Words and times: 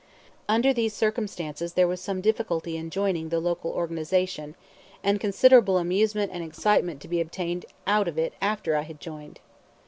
Under 0.49 0.73
these 0.73 0.95
circumstances 0.95 1.73
there 1.73 1.87
was 1.87 2.01
some 2.01 2.21
difficulty 2.21 2.75
in 2.75 2.89
joining 2.89 3.29
the 3.29 3.39
local 3.39 3.69
organization, 3.69 4.55
and 5.03 5.19
considerable 5.19 5.77
amusement 5.77 6.31
and 6.33 6.43
excitement 6.43 7.01
to 7.01 7.07
be 7.07 7.21
obtained 7.21 7.67
out 7.85 8.07
of 8.07 8.17
it 8.17 8.33
after 8.41 8.75
I 8.75 8.81
had 8.81 8.99
joined. 8.99 9.41